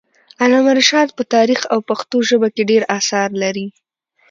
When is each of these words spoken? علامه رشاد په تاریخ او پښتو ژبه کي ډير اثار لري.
علامه 0.43 0.71
رشاد 0.79 1.09
په 1.17 1.23
تاریخ 1.35 1.59
او 1.73 1.79
پښتو 1.89 2.17
ژبه 2.29 2.49
کي 2.55 2.61
ډير 2.69 2.83
اثار 2.97 3.29
لري. 3.43 3.67